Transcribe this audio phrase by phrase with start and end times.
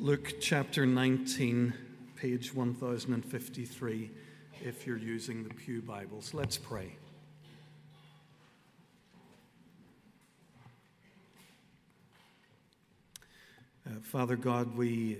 [0.00, 1.72] Luke chapter 19,
[2.16, 4.10] page 1053,
[4.60, 6.34] if you're using the Pew Bibles.
[6.34, 6.96] Let's pray.
[13.86, 15.18] Uh, Father God, we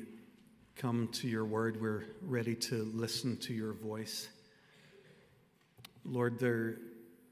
[0.75, 1.81] come to your word.
[1.81, 4.29] We're ready to listen to your voice.
[6.04, 6.79] Lord, there,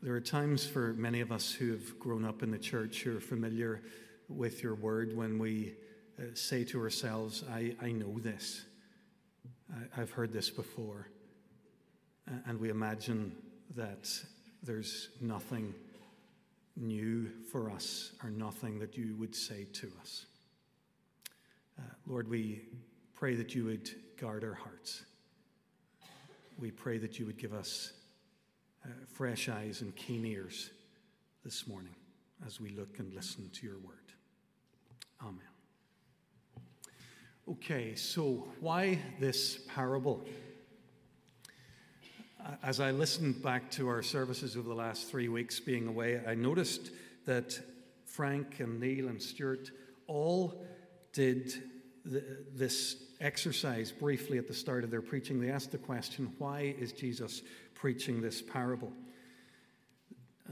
[0.01, 3.17] there are times for many of us who have grown up in the church who
[3.17, 3.83] are familiar
[4.29, 5.75] with your word when we
[6.19, 8.65] uh, say to ourselves, I, I know this.
[9.73, 11.09] I, I've heard this before.
[12.47, 13.33] And we imagine
[13.77, 14.09] that
[14.63, 15.75] there's nothing
[16.77, 20.27] new for us or nothing that you would say to us.
[21.79, 22.63] Uh, Lord, we
[23.15, 25.05] pray that you would guard our hearts.
[26.59, 27.93] We pray that you would give us
[28.85, 30.71] uh, fresh eyes and keen ears
[31.45, 31.95] this morning
[32.47, 34.13] as we look and listen to your word.
[35.21, 35.52] Amen.
[37.51, 40.25] Okay, so why this parable?
[42.63, 46.37] As I listened back to our services over the last three weeks being away, I
[46.37, 46.93] noticed
[47.27, 47.59] that
[48.07, 49.73] Frank and Neil and Stuart
[50.07, 50.65] all
[51.13, 51.53] did
[52.05, 52.23] the,
[52.55, 55.41] this exercise briefly at the start of their preaching.
[55.41, 57.43] They asked the question, Why is Jesus
[57.75, 58.93] preaching this parable?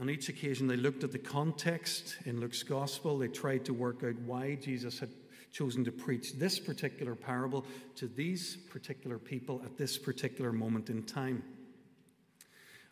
[0.01, 3.17] On each occasion, they looked at the context in Luke's gospel.
[3.17, 5.09] They tried to work out why Jesus had
[5.51, 11.03] chosen to preach this particular parable to these particular people at this particular moment in
[11.03, 11.43] time.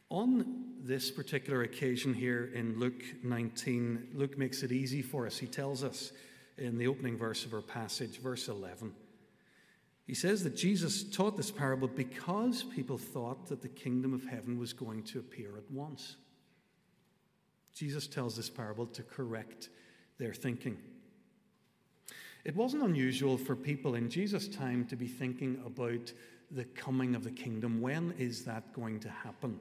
[0.09, 5.37] On this particular occasion here in Luke 19, Luke makes it easy for us.
[5.37, 6.11] He tells us
[6.57, 8.93] in the opening verse of our passage, verse 11,
[10.09, 14.57] he says that Jesus taught this parable because people thought that the kingdom of heaven
[14.57, 16.15] was going to appear at once.
[17.75, 19.69] Jesus tells this parable to correct
[20.17, 20.79] their thinking.
[22.45, 26.13] It wasn't unusual for people in Jesus' time to be thinking about
[26.51, 27.81] the coming of the kingdom.
[27.81, 29.59] When is that going to happen?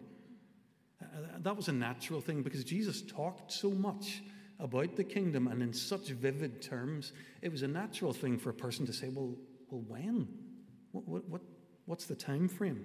[1.02, 1.06] Uh,
[1.40, 4.22] that was a natural thing because Jesus talked so much
[4.60, 7.12] about the kingdom and in such vivid terms.
[7.42, 9.34] It was a natural thing for a person to say, Well,
[9.70, 10.28] well when?
[10.92, 11.42] What, what, what,
[11.86, 12.84] what's the time frame?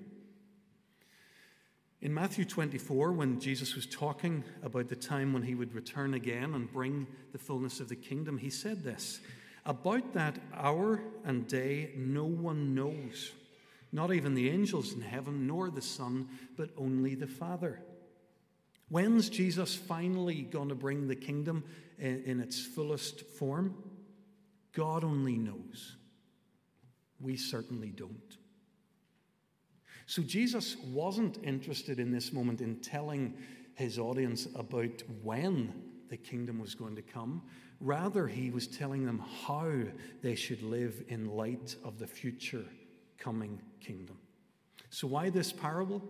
[2.02, 6.54] In Matthew 24, when Jesus was talking about the time when he would return again
[6.54, 9.22] and bring the fullness of the kingdom, he said this
[9.66, 13.32] about that hour and day, no one knows,
[13.92, 17.82] not even the angels in heaven, nor the Son, but only the Father.
[18.90, 21.64] When's Jesus finally going to bring the kingdom
[21.98, 23.76] in, in its fullest form?
[24.74, 25.96] God only knows.
[27.20, 28.38] We certainly don't.
[30.06, 33.36] So Jesus wasn't interested in this moment in telling
[33.76, 35.74] his audience about when
[36.10, 37.42] the kingdom was going to come.
[37.84, 39.70] Rather, he was telling them how
[40.22, 42.64] they should live in light of the future
[43.18, 44.18] coming kingdom.
[44.90, 46.02] So, why this parable?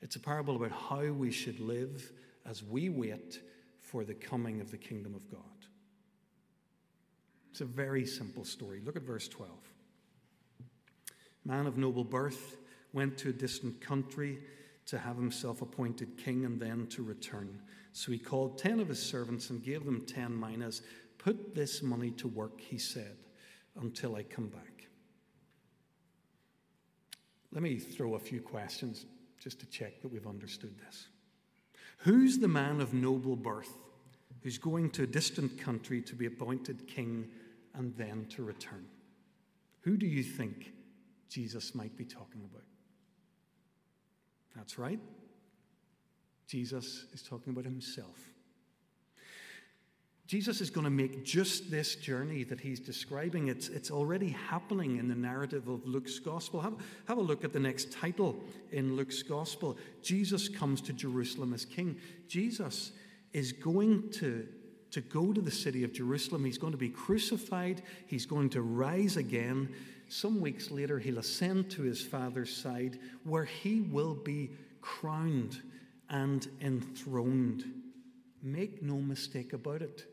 [0.00, 2.10] It's a parable about how we should live
[2.46, 3.40] as we wait
[3.78, 5.40] for the coming of the kingdom of God.
[7.50, 8.80] It's a very simple story.
[8.82, 9.50] Look at verse 12.
[11.44, 12.56] Man of noble birth
[12.94, 14.38] went to a distant country
[14.86, 17.60] to have himself appointed king and then to return.
[17.92, 20.82] So he called ten of his servants and gave them ten minas.
[21.18, 23.16] Put this money to work, he said,
[23.80, 24.88] until I come back.
[27.52, 29.06] Let me throw a few questions
[29.38, 31.06] just to check that we've understood this.
[31.98, 33.70] Who's the man of noble birth
[34.42, 37.28] who's going to a distant country to be appointed king
[37.74, 38.84] and then to return?
[39.82, 40.72] Who do you think
[41.30, 42.63] Jesus might be talking about?
[44.56, 45.00] That's right.
[46.46, 48.34] Jesus is talking about himself.
[50.26, 53.48] Jesus is going to make just this journey that he's describing.
[53.48, 56.60] It's, it's already happening in the narrative of Luke's gospel.
[56.60, 56.74] Have,
[57.06, 58.36] have a look at the next title
[58.72, 61.96] in Luke's gospel Jesus comes to Jerusalem as king.
[62.26, 62.92] Jesus
[63.34, 64.48] is going to,
[64.92, 66.44] to go to the city of Jerusalem.
[66.44, 69.68] He's going to be crucified, he's going to rise again.
[70.08, 75.60] Some weeks later, he'll ascend to his Father's side where he will be crowned
[76.10, 77.64] and enthroned.
[78.42, 80.04] Make no mistake about it.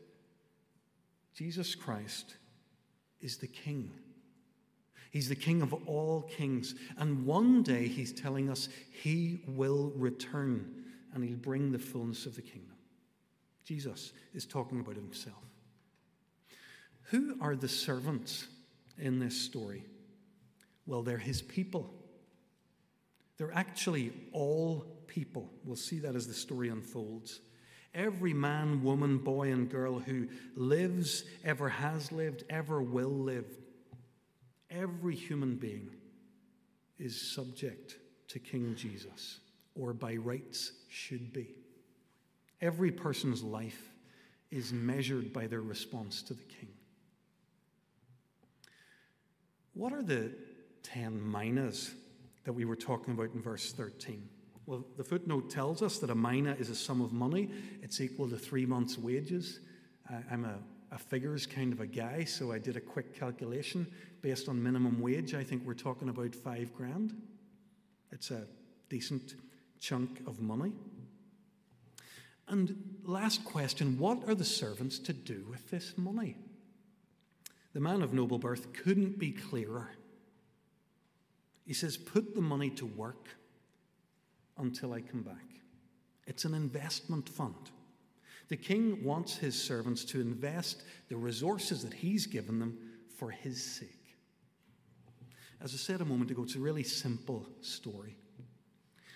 [1.34, 2.36] Jesus Christ
[3.20, 3.92] is the King.
[5.10, 6.74] He's the King of all kings.
[6.96, 10.84] And one day he's telling us he will return
[11.14, 12.76] and he'll bring the fullness of the kingdom.
[13.64, 15.36] Jesus is talking about himself.
[17.10, 18.46] Who are the servants
[18.98, 19.84] in this story?
[20.86, 21.92] Well, they're his people.
[23.38, 25.50] They're actually all people.
[25.64, 27.40] We'll see that as the story unfolds.
[27.94, 33.46] Every man, woman, boy, and girl who lives, ever has lived, ever will live,
[34.70, 35.90] every human being
[36.98, 37.98] is subject
[38.28, 39.40] to King Jesus,
[39.74, 41.54] or by rights should be.
[42.62, 43.90] Every person's life
[44.50, 46.68] is measured by their response to the King.
[49.74, 50.32] What are the
[50.82, 51.94] 10 minas
[52.44, 54.28] that we were talking about in verse 13?
[54.66, 57.50] Well, the footnote tells us that a mina is a sum of money,
[57.82, 59.60] it's equal to three months' wages.
[60.30, 60.58] I'm a,
[60.94, 63.86] a figures kind of a guy, so I did a quick calculation
[64.20, 65.34] based on minimum wage.
[65.34, 67.14] I think we're talking about five grand.
[68.12, 68.46] It's a
[68.88, 69.34] decent
[69.80, 70.72] chunk of money.
[72.46, 76.36] And last question what are the servants to do with this money?
[77.72, 79.90] The man of noble birth couldn't be clearer.
[81.64, 83.28] He says, Put the money to work
[84.58, 85.36] until I come back.
[86.26, 87.70] It's an investment fund.
[88.48, 92.78] The king wants his servants to invest the resources that he's given them
[93.16, 94.16] for his sake.
[95.60, 98.16] As I said a moment ago, it's a really simple story.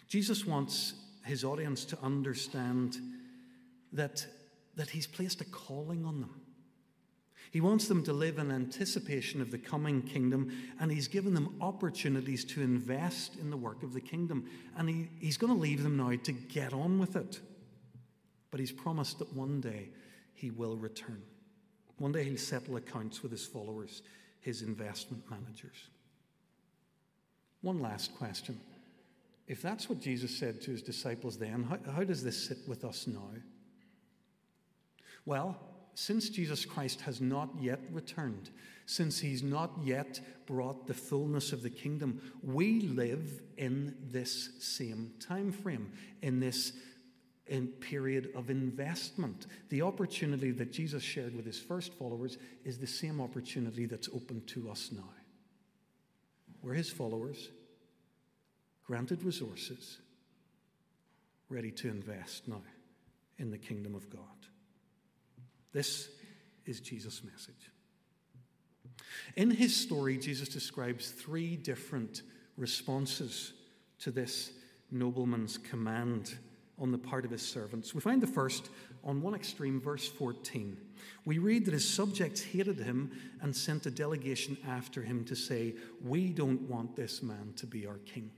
[0.08, 0.94] Jesus wants
[1.25, 2.97] his audience to understand
[3.93, 4.25] that,
[4.76, 6.41] that he's placed a calling on them.
[7.52, 11.56] He wants them to live in anticipation of the coming kingdom, and He's given them
[11.60, 14.48] opportunities to invest in the work of the kingdom.
[14.76, 17.40] And he, He's going to leave them now to get on with it.
[18.50, 19.90] But He's promised that one day
[20.34, 21.22] He will return.
[21.98, 24.02] One day He'll settle accounts with His followers,
[24.40, 25.88] His investment managers.
[27.62, 28.60] One last question.
[29.48, 32.84] If that's what Jesus said to His disciples then, how, how does this sit with
[32.84, 33.31] us now?
[35.25, 35.56] Well,
[35.96, 38.50] since Jesus Christ has not yet returned,
[38.84, 45.14] since he's not yet brought the fullness of the kingdom, we live in this same
[45.19, 45.90] time frame,
[46.20, 46.75] in this
[47.46, 49.46] in period of investment.
[49.70, 54.43] The opportunity that Jesus shared with his first followers is the same opportunity that's open
[54.48, 55.08] to us now.
[56.60, 57.48] We're his followers,
[58.87, 59.96] granted resources,
[61.48, 62.62] ready to invest now
[63.38, 64.20] in the kingdom of God.
[65.76, 66.08] This
[66.64, 67.70] is Jesus' message.
[69.34, 72.23] In his story, Jesus describes three different
[72.56, 73.52] responses
[73.99, 74.52] to this
[74.90, 76.34] nobleman's command
[76.78, 77.94] on the part of his servants.
[77.94, 78.70] We find the first
[79.05, 80.78] on one extreme, verse 14.
[81.26, 83.11] We read that his subjects hated him
[83.43, 87.87] and sent a delegation after him to say, We don't want this man to be
[87.87, 88.31] our king.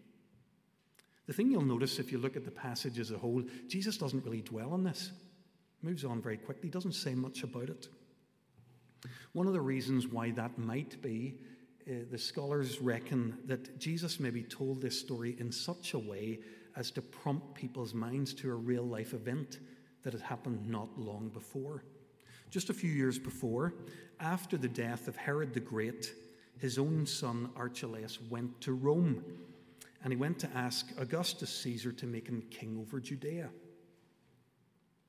[1.28, 4.24] The thing you'll notice if you look at the passage as a whole, Jesus doesn't
[4.24, 5.12] really dwell on this.
[5.82, 7.88] Moves on very quickly, doesn't say much about it.
[9.32, 11.38] One of the reasons why that might be,
[11.88, 16.40] uh, the scholars reckon that Jesus maybe told this story in such a way
[16.76, 19.60] as to prompt people's minds to a real life event
[20.02, 21.84] that had happened not long before.
[22.50, 23.74] Just a few years before,
[24.20, 26.14] after the death of Herod the Great,
[26.58, 29.22] his own son Archelaus went to Rome
[30.02, 33.50] and he went to ask Augustus Caesar to make him king over Judea.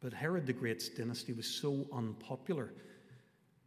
[0.01, 2.74] But Herod the Great's dynasty was so unpopular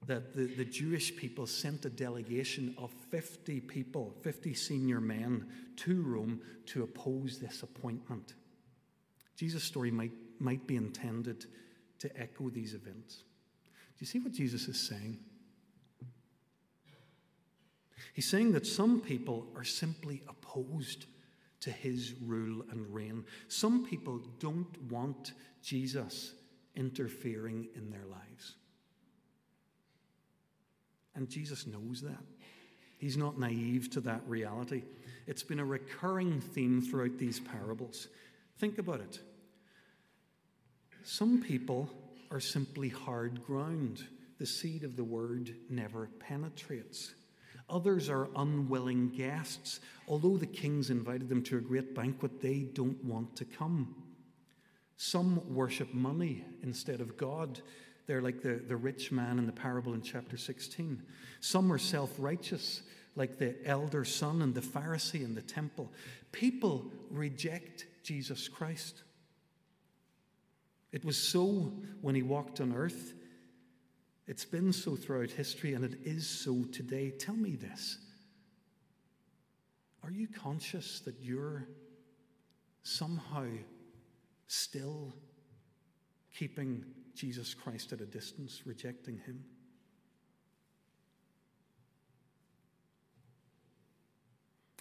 [0.06, 5.46] that the, the Jewish people sent a delegation of 50 people, 50 senior men,
[5.76, 8.34] to Rome to oppose this appointment.
[9.36, 11.46] Jesus' story might, might be intended
[12.00, 13.16] to echo these events.
[13.16, 15.18] Do you see what Jesus is saying?
[18.14, 21.06] He's saying that some people are simply opposed
[21.62, 23.24] to his rule and reign.
[23.48, 26.34] Some people don't want Jesus
[26.74, 28.54] interfering in their lives.
[31.14, 32.22] And Jesus knows that.
[32.98, 34.82] He's not naive to that reality.
[35.26, 38.08] It's been a recurring theme throughout these parables.
[38.58, 39.20] Think about it.
[41.04, 41.90] Some people
[42.30, 44.04] are simply hard ground.
[44.38, 47.12] The seed of the word never penetrates.
[47.68, 49.80] Others are unwilling guests.
[50.08, 53.94] Although the kings invited them to a great banquet, they don't want to come.
[54.96, 57.60] Some worship money instead of God.
[58.06, 61.02] They're like the, the rich man in the parable in chapter 16.
[61.40, 62.82] Some are self righteous,
[63.16, 65.90] like the elder son and the Pharisee in the temple.
[66.32, 69.02] People reject Jesus Christ.
[70.92, 73.14] It was so when he walked on earth.
[74.26, 77.10] It's been so throughout history, and it is so today.
[77.10, 77.98] Tell me this
[80.04, 81.66] Are you conscious that you're
[82.82, 83.46] somehow
[84.46, 85.12] still
[86.36, 89.44] keeping Jesus Christ at a distance, rejecting him?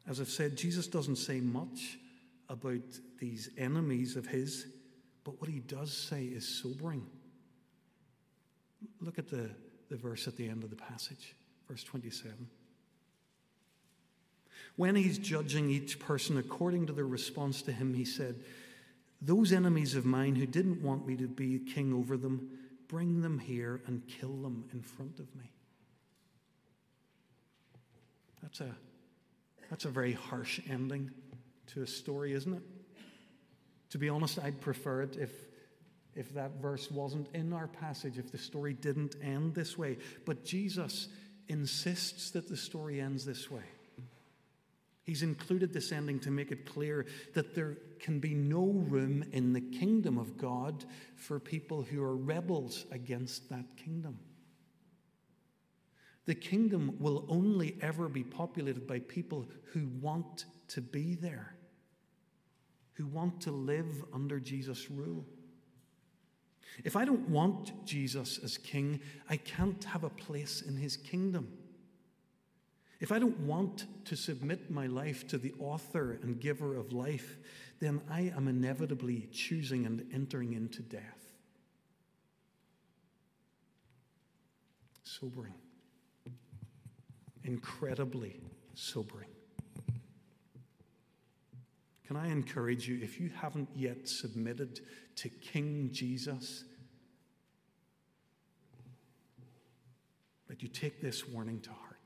[0.07, 1.97] As I've said, Jesus doesn't say much
[2.49, 2.81] about
[3.19, 4.67] these enemies of his,
[5.23, 7.07] but what he does say is sobering.
[9.01, 9.49] Look at the,
[9.89, 11.35] the verse at the end of the passage,
[11.67, 12.47] verse 27.
[14.75, 18.39] When he's judging each person according to their response to him, he said,
[19.21, 23.39] Those enemies of mine who didn't want me to be king over them, bring them
[23.39, 25.51] here and kill them in front of me.
[28.41, 28.75] That's a,
[29.69, 31.11] that's a very harsh ending
[31.67, 32.63] to a story, isn't it?
[33.91, 35.31] To be honest, I'd prefer it if,
[36.15, 39.97] if that verse wasn't in our passage, if the story didn't end this way.
[40.25, 41.07] But Jesus
[41.47, 43.63] insists that the story ends this way.
[45.03, 49.51] He's included this ending to make it clear that there can be no room in
[49.51, 54.19] the kingdom of God for people who are rebels against that kingdom.
[56.25, 61.55] The kingdom will only ever be populated by people who want to be there,
[62.93, 65.25] who want to live under Jesus' rule.
[66.83, 71.51] If I don't want Jesus as king, I can't have a place in his kingdom.
[72.99, 77.37] If I don't want to submit my life to the author and giver of life,
[77.79, 81.33] then I am inevitably choosing and entering into death.
[85.03, 85.55] Sobering.
[87.43, 88.39] Incredibly
[88.75, 89.29] sobering.
[92.11, 94.81] Can I encourage you, if you haven't yet submitted
[95.15, 96.65] to King Jesus,
[100.49, 101.99] that you take this warning to heart?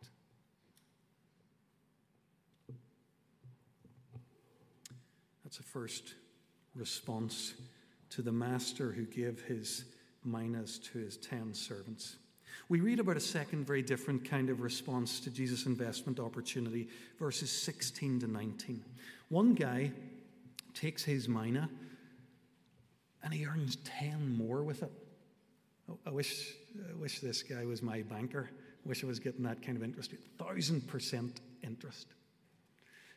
[5.44, 6.14] That's a first
[6.76, 7.56] response
[8.12, 9.86] to the master who gave his
[10.24, 12.18] minas to his ten servants.
[12.70, 17.52] We read about a second, very different kind of response to Jesus' investment opportunity, verses
[17.52, 18.84] 16 to 19.
[19.36, 19.92] One guy
[20.74, 21.70] takes his mina
[23.22, 24.94] and he earns 10 more with it.
[25.92, 26.54] Oh, I wish,
[26.90, 28.50] I wish this guy was my banker.
[28.54, 30.14] I wish I was getting that kind of interest.
[30.40, 32.08] Thousand percent interest.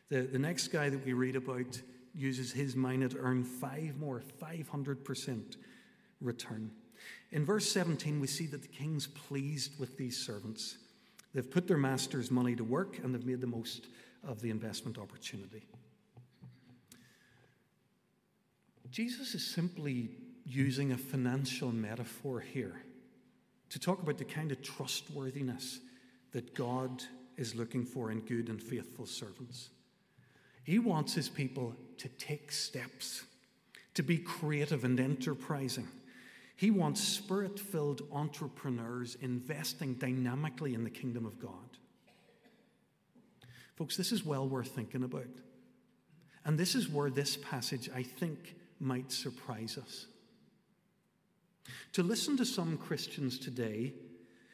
[0.09, 1.81] The, the next guy that we read about
[2.13, 5.55] uses his mina to earn five more, 500%
[6.19, 6.69] return.
[7.31, 10.79] In verse 17, we see that the king's pleased with these servants.
[11.33, 13.87] They've put their master's money to work and they've made the most
[14.27, 15.63] of the investment opportunity.
[18.91, 20.09] Jesus is simply
[20.45, 22.81] using a financial metaphor here
[23.69, 25.79] to talk about the kind of trustworthiness
[26.31, 27.03] that God
[27.37, 29.69] is looking for in good and faithful servants.
[30.63, 33.23] He wants his people to take steps,
[33.93, 35.87] to be creative and enterprising.
[36.55, 41.77] He wants spirit filled entrepreneurs investing dynamically in the kingdom of God.
[43.75, 45.29] Folks, this is well worth thinking about.
[46.43, 50.07] And this is where this passage, I think, might surprise us.
[51.93, 53.93] To listen to some Christians today,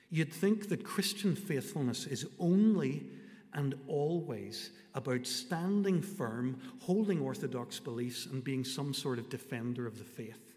[0.09, 3.07] you'd think that Christian faithfulness is only
[3.53, 9.97] and always about standing firm, holding orthodox beliefs, and being some sort of defender of
[9.97, 10.53] the faith.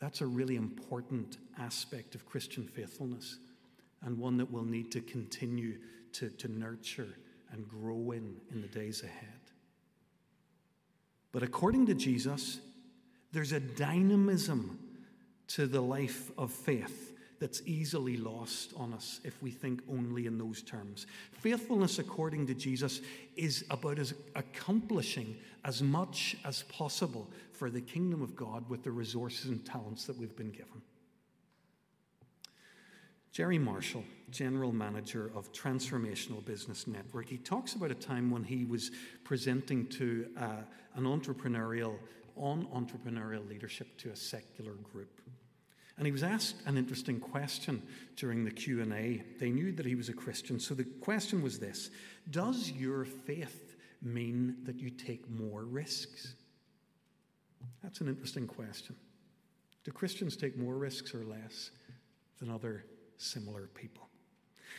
[0.00, 3.38] That's a really important aspect of Christian faithfulness
[4.02, 5.78] and one that we'll need to continue
[6.12, 7.16] to, to nurture
[7.52, 9.39] and grow in in the days ahead.
[11.32, 12.60] But according to Jesus,
[13.32, 14.78] there's a dynamism
[15.48, 20.36] to the life of faith that's easily lost on us if we think only in
[20.36, 21.06] those terms.
[21.32, 23.00] Faithfulness, according to Jesus,
[23.36, 28.90] is about us accomplishing as much as possible for the kingdom of God with the
[28.90, 30.82] resources and talents that we've been given.
[33.32, 38.64] Jerry Marshall, General Manager of Transformational Business Network, he talks about a time when he
[38.64, 38.90] was
[39.22, 40.62] presenting to uh,
[40.96, 41.96] an entrepreneurial,
[42.34, 45.20] on entrepreneurial leadership to a secular group.
[45.96, 47.82] And he was asked an interesting question
[48.16, 49.22] during the Q&A.
[49.38, 51.90] They knew that he was a Christian, so the question was this:
[52.30, 56.34] Does your faith mean that you take more risks?
[57.82, 58.96] That's an interesting question.
[59.84, 61.70] Do Christians take more risks or less
[62.38, 62.86] than other
[63.20, 64.08] similar people?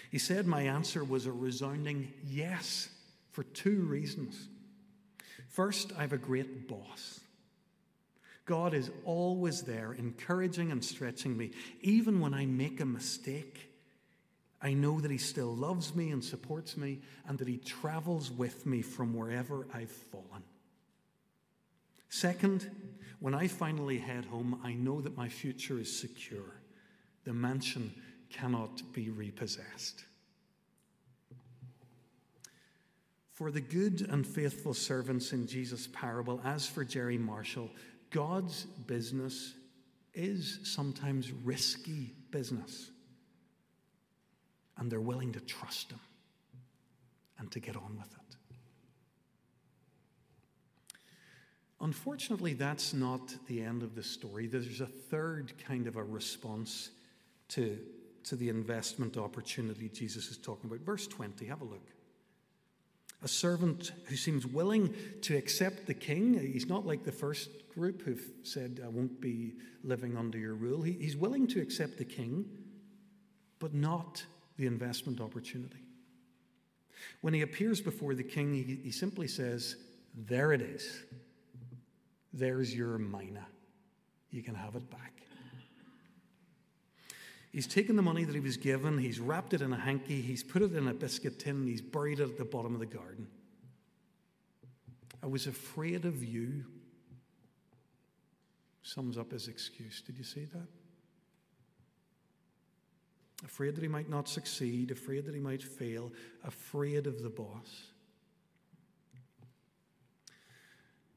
[0.10, 2.90] He said, My answer was a resounding yes
[3.32, 4.50] for two reasons.
[5.48, 7.22] First, I have a great boss.
[8.46, 11.52] God is always there, encouraging and stretching me.
[11.82, 13.70] Even when I make a mistake,
[14.62, 18.66] I know that He still loves me and supports me, and that He travels with
[18.66, 20.44] me from wherever I've fallen.
[22.10, 22.70] Second,
[23.20, 26.56] when I finally head home, I know that my future is secure.
[27.24, 27.94] The mansion
[28.32, 30.06] cannot be repossessed.
[33.34, 37.70] For the good and faithful servants in Jesus' parable, as for Jerry Marshall,
[38.12, 39.56] God's business
[40.14, 42.92] is sometimes risky business,
[44.78, 46.00] and they're willing to trust Him.
[47.40, 48.32] and to get on with it.
[51.82, 54.46] Unfortunately, that's not the end of the story.
[54.46, 56.92] There's a third kind of a response
[57.50, 57.80] to,
[58.26, 60.82] to the investment opportunity Jesus is talking about.
[60.82, 61.88] Verse 20, have a look.
[63.24, 66.40] A servant who seems willing to accept the king.
[66.40, 70.82] He's not like the first group who've said, I won't be living under your rule.
[70.82, 72.46] He, he's willing to accept the king,
[73.60, 74.24] but not
[74.58, 75.84] the investment opportunity.
[77.22, 79.76] When he appears before the king, he, he simply says,
[80.16, 81.04] There it is.
[82.34, 83.46] There's your mina.
[84.30, 85.21] You can have it back.
[87.52, 90.42] He's taken the money that he was given, he's wrapped it in a hanky, he's
[90.42, 92.86] put it in a biscuit tin, and he's buried it at the bottom of the
[92.86, 93.28] garden.
[95.22, 96.64] I was afraid of you.
[98.84, 100.02] Sums up his excuse.
[100.02, 100.68] Did you see that?
[103.44, 106.12] Afraid that he might not succeed, afraid that he might fail,
[106.44, 107.92] afraid of the boss.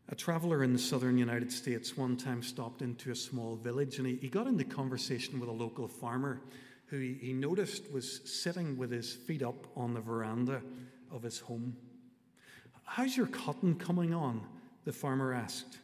[0.09, 4.07] A traveler in the southern United States one time stopped into a small village and
[4.07, 6.41] he, he got into conversation with a local farmer
[6.87, 10.61] who he, he noticed was sitting with his feet up on the veranda
[11.11, 11.77] of his home.
[12.85, 14.43] How's your cotton coming on?
[14.85, 15.79] The farmer asked.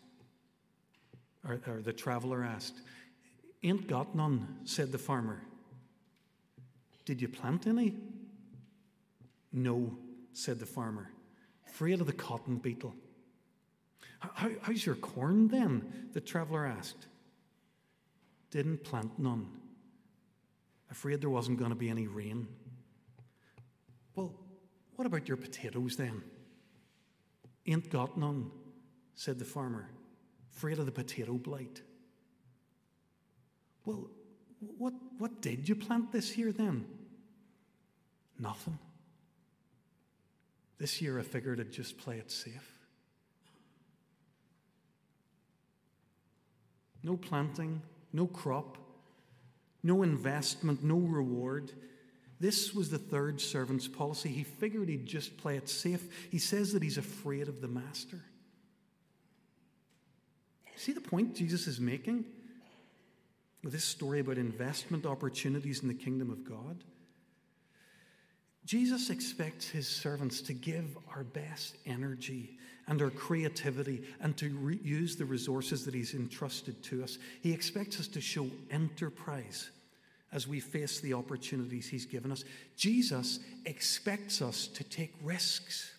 [1.49, 2.83] Or, or the traveler asked.
[3.63, 5.41] Ain't got none, said the farmer.
[7.07, 7.97] Did you plant any?
[9.53, 9.97] No,
[10.35, 11.11] said the farmer.
[11.67, 12.95] Afraid of the cotton beetle.
[14.21, 16.11] How, how's your corn then?
[16.13, 17.07] The traveler asked.
[18.51, 19.49] Didn't plant none.
[20.91, 22.49] Afraid there wasn't going to be any rain.
[24.15, 24.35] Well,
[24.97, 26.23] what about your potatoes then?
[27.67, 28.51] Ain't got none,
[29.15, 29.89] said the farmer,
[30.55, 31.83] afraid of the potato blight.
[33.85, 34.11] Well,
[34.77, 36.87] what, what did you plant this year then?
[38.39, 38.79] Nothing.
[40.79, 42.80] This year I figured I'd just play it safe.
[47.03, 47.83] No planting,
[48.13, 48.79] no crop,
[49.83, 51.73] no investment, no reward.
[52.39, 54.29] This was the third servant's policy.
[54.29, 56.29] He figured he'd just play it safe.
[56.31, 58.21] He says that he's afraid of the master.
[60.77, 62.25] See the point Jesus is making
[63.63, 66.83] with this story about investment opportunities in the kingdom of God?
[68.65, 74.79] Jesus expects his servants to give our best energy and our creativity and to re-
[74.83, 77.19] use the resources that he's entrusted to us.
[77.41, 79.71] He expects us to show enterprise
[80.33, 82.45] as we face the opportunities he's given us.
[82.77, 85.93] Jesus expects us to take risks.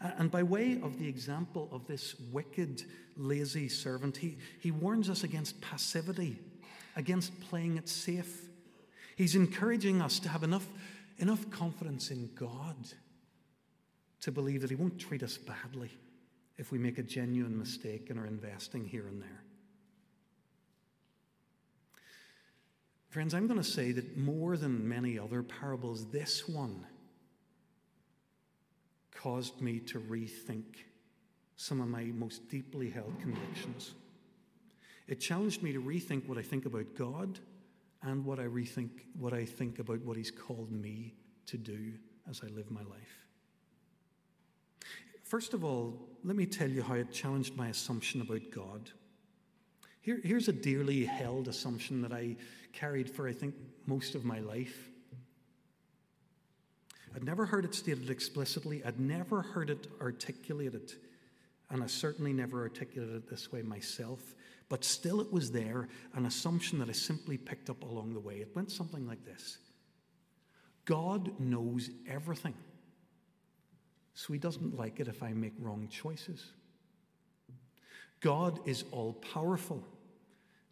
[0.00, 2.82] And by way of the example of this wicked,
[3.16, 6.38] lazy servant, he, he warns us against passivity,
[6.96, 8.48] against playing it safe
[9.16, 10.66] He's encouraging us to have enough,
[11.18, 12.76] enough confidence in God
[14.20, 15.90] to believe that He won't treat us badly
[16.56, 19.42] if we make a genuine mistake in our investing here and there.
[23.10, 26.84] Friends, I'm going to say that more than many other parables, this one
[29.14, 30.64] caused me to rethink
[31.56, 33.92] some of my most deeply held convictions.
[35.06, 37.38] It challenged me to rethink what I think about God
[38.04, 41.14] and what I rethink, what I think about what He's called me
[41.46, 41.92] to do
[42.28, 43.24] as I live my life.
[45.24, 48.90] First of all, let me tell you how it challenged my assumption about God.
[50.00, 52.36] Here, here's a dearly held assumption that I
[52.72, 53.54] carried for, I think,
[53.86, 54.90] most of my life.
[57.14, 60.92] I'd never heard it stated explicitly, I'd never heard it articulated,
[61.74, 64.36] and I certainly never articulated it this way myself.
[64.68, 68.36] But still, it was there, an assumption that I simply picked up along the way.
[68.36, 69.58] It went something like this
[70.84, 72.54] God knows everything,
[74.14, 76.52] so He doesn't like it if I make wrong choices.
[78.20, 79.82] God is all powerful,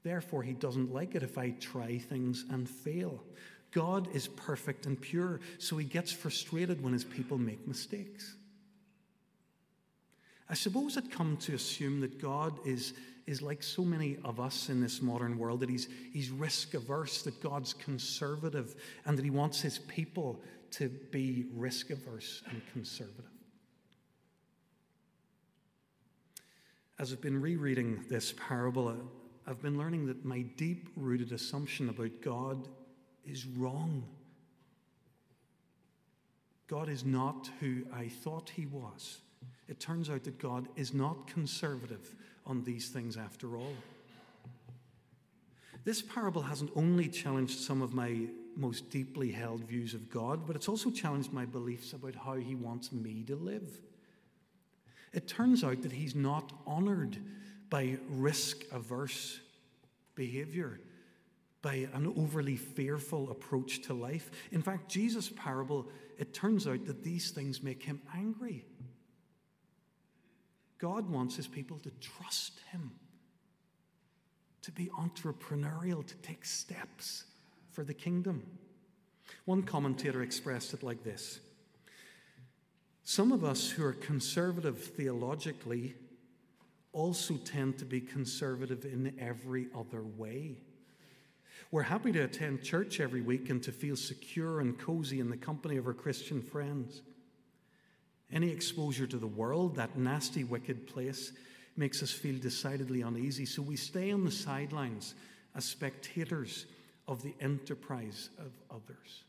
[0.04, 3.24] therefore, He doesn't like it if I try things and fail.
[3.72, 8.36] God is perfect and pure, so He gets frustrated when His people make mistakes.
[10.52, 12.92] I suppose I'd come to assume that God is
[13.26, 17.22] is like so many of us in this modern world that he's, he's risk averse,
[17.22, 23.30] that God's conservative, and that he wants his people to be risk averse and conservative.
[26.98, 28.94] As I've been rereading this parable,
[29.46, 32.68] I've been learning that my deep rooted assumption about God
[33.24, 34.04] is wrong.
[36.66, 39.20] God is not who I thought he was.
[39.68, 42.14] It turns out that God is not conservative
[42.46, 43.74] on these things after all.
[45.84, 50.56] This parable hasn't only challenged some of my most deeply held views of God, but
[50.56, 53.80] it's also challenged my beliefs about how He wants me to live.
[55.12, 57.18] It turns out that He's not honored
[57.70, 59.40] by risk averse
[60.14, 60.80] behavior,
[61.62, 64.30] by an overly fearful approach to life.
[64.50, 68.64] In fact, Jesus' parable, it turns out that these things make Him angry.
[70.82, 72.90] God wants His people to trust Him,
[74.62, 77.22] to be entrepreneurial, to take steps
[77.70, 78.42] for the kingdom.
[79.44, 81.38] One commentator expressed it like this
[83.04, 85.94] Some of us who are conservative theologically
[86.92, 90.56] also tend to be conservative in every other way.
[91.70, 95.36] We're happy to attend church every week and to feel secure and cozy in the
[95.36, 97.02] company of our Christian friends.
[98.32, 101.32] Any exposure to the world, that nasty, wicked place,
[101.76, 105.14] makes us feel decidedly uneasy, so we stay on the sidelines
[105.54, 106.66] as spectators
[107.08, 109.24] of the enterprise of others.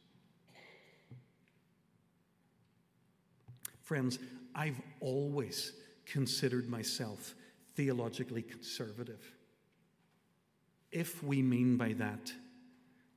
[3.82, 4.20] Friends,
[4.56, 5.74] I've always
[6.06, 7.36] considered myself
[7.76, 9.34] theologically conservative.
[10.92, 12.32] If we mean by that,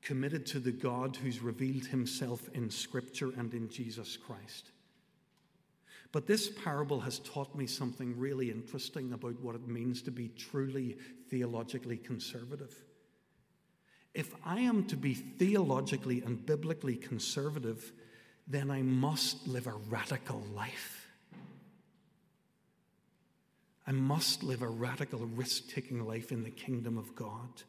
[0.02, 4.70] committed to the God who's revealed himself in Scripture and in Jesus Christ.
[6.12, 10.28] But this parable has taught me something really interesting about what it means to be
[10.28, 10.96] truly
[11.30, 12.74] theologically conservative.
[14.14, 17.92] If I am to be theologically and biblically conservative,
[18.46, 21.06] then I must live a radical life.
[23.86, 27.62] I must live a radical, risk taking life in the kingdom of God.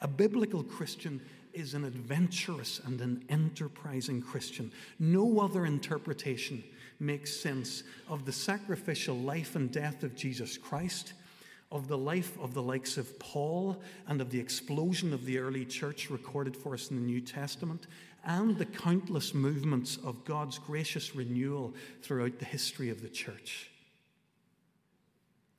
[0.00, 1.20] A biblical Christian
[1.52, 4.72] is an adventurous and an enterprising Christian.
[4.98, 6.62] No other interpretation
[7.02, 11.12] makes sense of the sacrificial life and death of Jesus Christ
[11.72, 15.64] of the life of the likes of Paul and of the explosion of the early
[15.64, 17.86] church recorded for us in the New Testament,
[18.24, 23.70] and the countless movements of God's gracious renewal throughout the history of the church.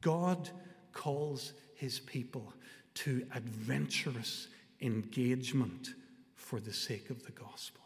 [0.02, 0.50] God
[0.94, 2.54] calls his people
[2.94, 4.50] to adventurous
[4.82, 5.96] engagement
[6.36, 7.83] for the sake of the gospel.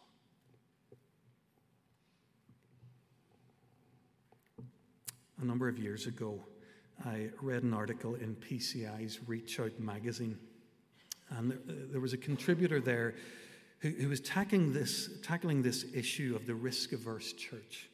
[5.40, 6.40] A number of years ago,
[7.06, 10.38] I read an article in PCI's Reach Out magazine,
[11.30, 13.14] and there, uh, there was a contributor there
[13.80, 17.90] who, who was tackling this, tackling this issue of the risk averse church.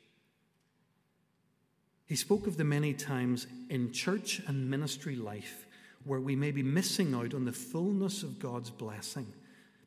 [2.05, 5.65] He spoke of the many times in church and ministry life
[6.05, 9.27] where we may be missing out on the fullness of God's blessing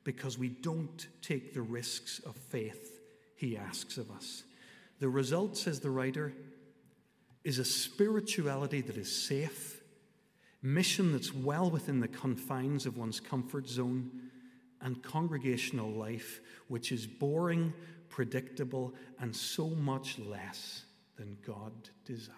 [0.05, 3.01] because we don't take the risks of faith
[3.37, 4.45] he asks of us.
[4.99, 6.33] The result, says the writer,
[7.47, 9.81] is a spirituality that is safe,
[10.63, 14.11] mission that's well within the confines of one's comfort zone,
[14.81, 17.73] and congregational life which is boring,
[18.09, 21.73] predictable, and so much less than God
[22.05, 22.33] desires.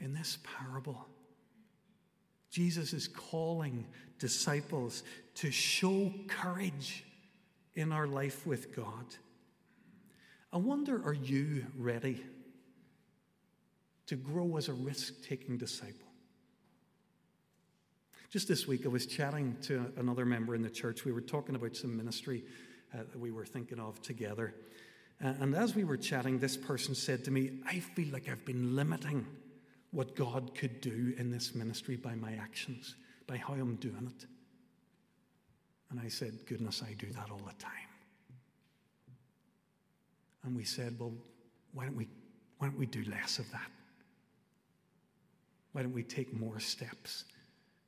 [0.00, 1.06] In this parable,
[2.50, 3.86] Jesus is calling
[4.18, 5.02] disciples
[5.36, 7.06] to show courage
[7.74, 9.06] in our life with God.
[10.52, 12.22] I wonder, are you ready
[14.06, 16.08] to grow as a risk taking disciple?
[18.30, 21.04] Just this week, I was chatting to another member in the church.
[21.04, 22.44] We were talking about some ministry
[22.94, 24.54] uh, that we were thinking of together.
[25.20, 28.74] And as we were chatting, this person said to me, I feel like I've been
[28.74, 29.26] limiting
[29.92, 34.26] what God could do in this ministry by my actions, by how I'm doing it.
[35.92, 37.70] And I said, Goodness, I do that all the time.
[40.42, 41.12] And we said, Well,
[41.74, 42.08] why don't we,
[42.58, 43.70] why don't we do less of that?
[45.72, 47.24] Why don't we take more steps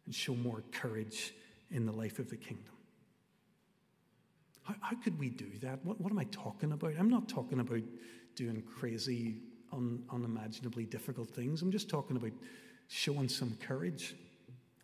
[0.04, 1.34] and show more courage
[1.70, 2.74] in the life of the kingdom?
[4.62, 5.82] How, how could we do that?
[5.82, 6.92] What, what am I talking about?
[6.98, 7.82] I'm not talking about
[8.36, 9.36] doing crazy,
[9.72, 11.62] un, unimaginably difficult things.
[11.62, 12.32] I'm just talking about
[12.88, 14.14] showing some courage.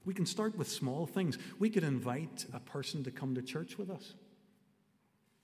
[0.05, 1.39] We can start with small things.
[1.59, 4.15] We could invite a person to come to church with us.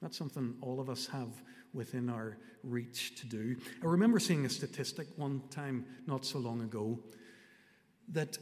[0.00, 1.28] That's something all of us have
[1.72, 3.56] within our reach to do.
[3.82, 6.98] I remember seeing a statistic one time not so long ago
[8.12, 8.38] that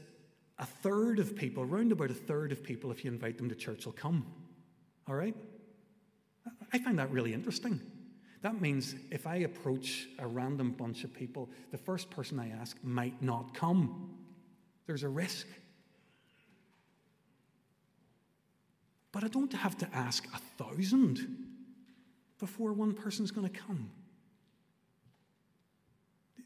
[0.59, 3.55] a third of people, around about a third of people, if you invite them to
[3.55, 4.27] church, will come.
[5.09, 5.35] All right?
[6.73, 7.81] I find that really interesting.
[8.43, 12.77] That means if I approach a random bunch of people, the first person I ask
[12.83, 14.17] might not come.
[14.87, 15.47] There's a risk.
[19.15, 21.25] But I don't have to ask a thousand
[22.41, 23.89] before one person's going to come.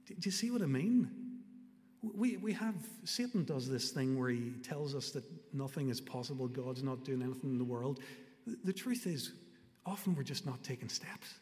[0.07, 1.11] Do you see what I mean?
[2.03, 6.47] We, we have, Satan does this thing where he tells us that nothing is possible,
[6.47, 8.01] God's not doing anything in the world.
[8.47, 9.33] The, the truth is,
[9.87, 11.41] often we're just not taking steps.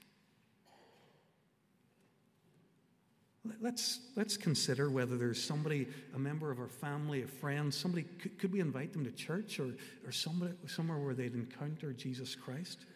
[3.61, 8.39] Let's, let's consider whether there's somebody, a member of our family, a friend, somebody, could,
[8.39, 12.87] could we invite them to church or, or somebody, somewhere where they'd encounter Jesus Christ?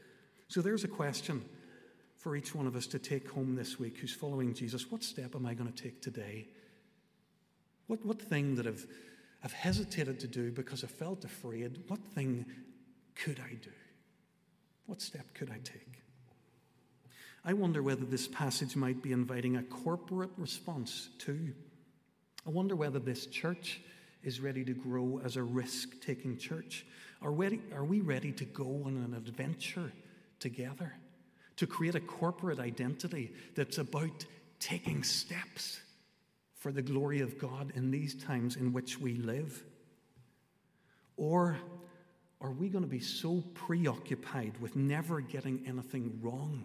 [0.48, 1.44] So there's a question
[2.16, 4.90] for each one of us to take home this week who's following Jesus.
[4.90, 6.48] What step am I going to take today?
[7.86, 8.86] What, what thing that I've,
[9.42, 12.46] I've hesitated to do because I felt afraid, what thing
[13.14, 13.70] could I do?
[14.86, 15.99] What step could I take?
[17.44, 21.54] I wonder whether this passage might be inviting a corporate response too.
[22.46, 23.80] I wonder whether this church
[24.22, 26.84] is ready to grow as a risk taking church.
[27.22, 27.34] Are,
[27.74, 29.92] are we ready to go on an adventure
[30.38, 30.94] together?
[31.56, 34.24] To create a corporate identity that's about
[34.58, 35.80] taking steps
[36.54, 39.62] for the glory of God in these times in which we live?
[41.16, 41.56] Or
[42.42, 46.64] are we going to be so preoccupied with never getting anything wrong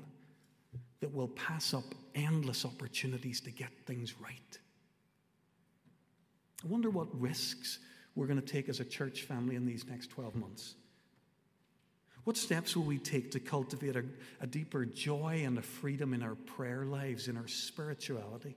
[1.05, 1.83] that we'll pass up
[2.15, 4.57] endless opportunities to get things right?
[6.63, 7.77] I wonder what risks
[8.15, 10.73] we're going to take as a church family in these next 12 months.
[12.23, 14.03] What steps will we take to cultivate a,
[14.41, 18.55] a deeper joy and a freedom in our prayer lives, in our spirituality?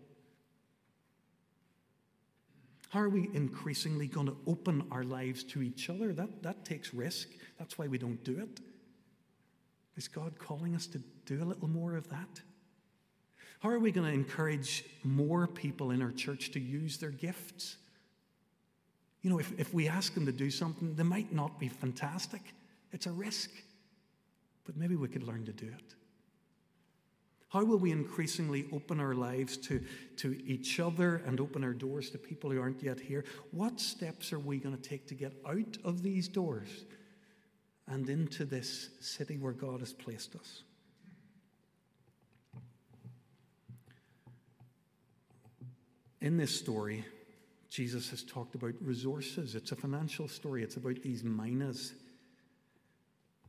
[2.89, 6.15] How are we increasingly going to open our lives to each other?
[6.15, 7.29] That, that takes risk.
[7.59, 8.61] That's why we don't do it.
[9.99, 12.41] Is God calling us to do a little more of that?
[13.61, 17.77] How are we going to encourage more people in our church to use their gifts?
[19.23, 22.41] You know, if, if we ask them to do something, they might not be fantastic.
[22.93, 23.51] It's a risk.
[24.65, 25.95] But maybe we could learn to do it.
[27.49, 29.83] How will we increasingly open our lives to,
[30.19, 33.25] to each other and open our doors to people who aren't yet here?
[33.51, 36.85] What steps are we going to take to get out of these doors
[37.87, 40.63] and into this city where God has placed us?
[46.21, 47.05] In this story,
[47.71, 49.55] Jesus has talked about resources.
[49.55, 51.93] It's a financial story, it's about these minas.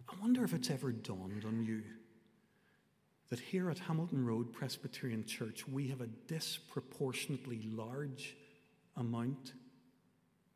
[0.08, 1.84] I wonder if it's ever dawned on you
[3.30, 8.36] that here at Hamilton Road Presbyterian Church, we have a disproportionately large
[8.98, 9.54] amount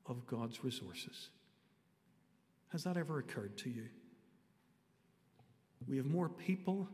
[0.07, 1.29] of God's resources.
[2.69, 3.85] Has that ever occurred to you?
[5.87, 6.87] We have more people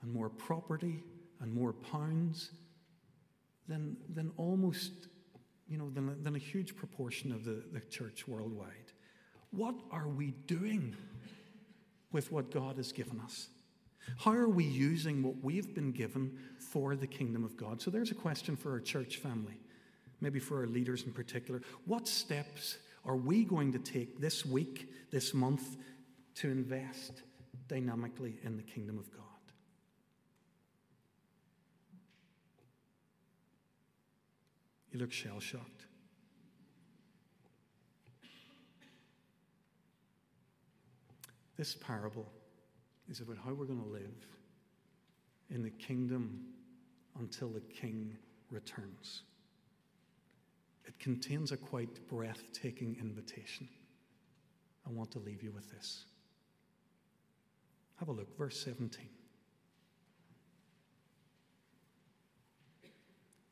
[0.00, 1.02] and more property
[1.40, 2.50] and more pounds
[3.68, 4.92] than, than almost,
[5.68, 8.92] you know, than, than a huge proportion of the, the church worldwide.
[9.50, 10.94] What are we doing
[12.12, 13.48] with what God has given us?
[14.18, 17.82] How are we using what we've been given for the kingdom of God?
[17.82, 19.58] So there's a question for our church family,
[20.20, 21.62] maybe for our leaders in particular.
[21.86, 25.76] What steps are we going to take this week, this month,
[26.36, 27.22] to invest
[27.68, 29.25] dynamically in the kingdom of God?
[34.96, 35.84] Look shell shocked.
[41.58, 42.26] This parable
[43.10, 44.26] is about how we're going to live
[45.50, 46.46] in the kingdom
[47.18, 48.16] until the king
[48.50, 49.22] returns.
[50.86, 53.68] It contains a quite breathtaking invitation.
[54.86, 56.04] I want to leave you with this.
[57.96, 59.06] Have a look, verse 17.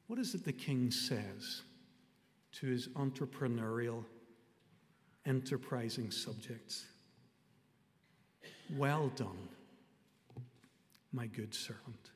[0.07, 1.63] What is it the king says
[2.53, 4.05] to his entrepreneurial,
[5.27, 6.85] enterprising subjects?
[8.77, 9.49] Well done,
[11.13, 12.11] my good servant.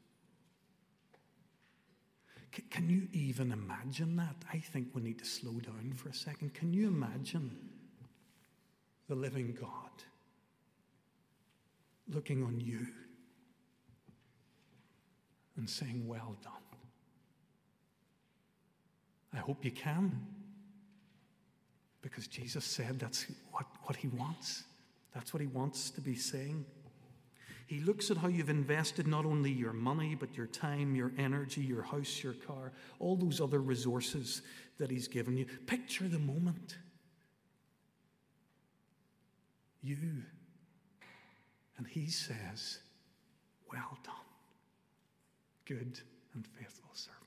[2.54, 4.36] C- can you even imagine that?
[4.52, 6.54] I think we need to slow down for a second.
[6.54, 7.50] Can you imagine
[9.08, 10.02] the living God
[12.08, 12.86] looking on you
[15.56, 16.57] and saying, Well done?
[19.34, 20.26] I hope you can.
[22.00, 24.64] Because Jesus said that's what, what he wants.
[25.14, 26.64] That's what he wants to be saying.
[27.66, 31.60] He looks at how you've invested not only your money, but your time, your energy,
[31.60, 34.40] your house, your car, all those other resources
[34.78, 35.44] that he's given you.
[35.66, 36.78] Picture the moment.
[39.82, 40.22] You.
[41.76, 42.78] And he says,
[43.70, 44.14] Well done,
[45.66, 46.00] good
[46.32, 47.17] and faithful servant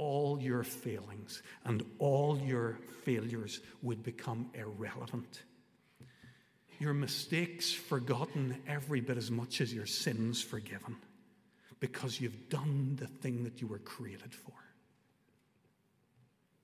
[0.00, 5.42] all your failings and all your failures would become irrelevant.
[6.78, 10.96] Your mistakes forgotten every bit as much as your sins forgiven.
[11.80, 14.52] because you've done the thing that you were created for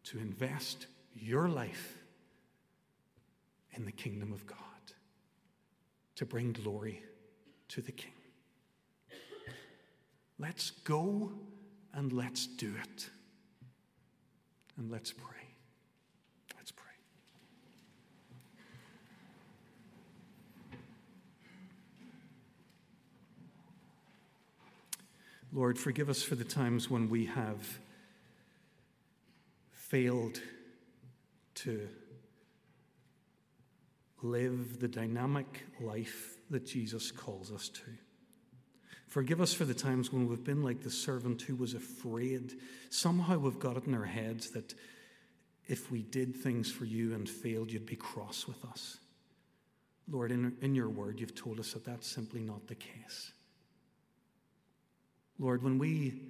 [0.04, 1.96] to invest your life
[3.72, 4.58] in the kingdom of God,
[6.14, 7.02] to bring glory
[7.68, 8.12] to the King.
[10.38, 11.32] Let's go
[11.92, 13.08] and let's do it.
[14.76, 15.48] And let's pray.
[16.56, 16.84] Let's pray.
[25.52, 27.78] Lord, forgive us for the times when we have
[29.72, 30.40] failed
[31.54, 31.88] to
[34.22, 38.05] live the dynamic life that Jesus calls us to.
[39.16, 42.52] Forgive us for the times when we've been like the servant who was afraid.
[42.90, 44.74] Somehow we've got it in our heads that
[45.68, 48.98] if we did things for you and failed, you'd be cross with us.
[50.10, 53.32] Lord, in, in your word, you've told us that that's simply not the case.
[55.38, 56.20] Lord, when we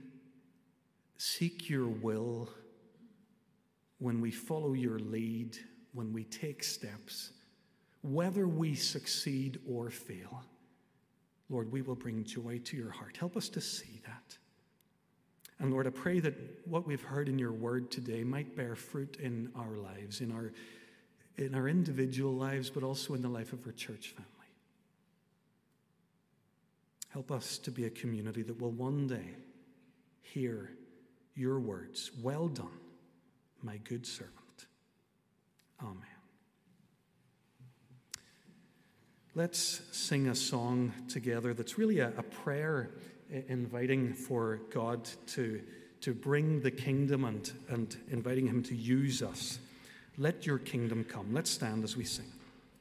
[1.18, 2.48] seek your will,
[3.98, 5.58] when we follow your lead,
[5.92, 7.32] when we take steps,
[8.02, 10.44] whether we succeed or fail,
[11.48, 13.16] Lord, we will bring joy to your heart.
[13.16, 14.36] Help us to see that.
[15.58, 16.34] And Lord, I pray that
[16.66, 20.52] what we've heard in your word today might bear fruit in our lives, in our,
[21.38, 24.30] in our individual lives, but also in the life of our church family.
[27.10, 29.36] Help us to be a community that will one day
[30.20, 30.70] hear
[31.34, 32.80] your words Well done,
[33.62, 34.66] my good servant.
[35.80, 36.15] Amen.
[39.36, 42.88] Let's sing a song together that's really a, a prayer
[43.48, 45.60] inviting for God to,
[46.00, 49.58] to bring the kingdom and, and inviting Him to use us.
[50.16, 51.34] Let your kingdom come.
[51.34, 52.32] Let's stand as we sing.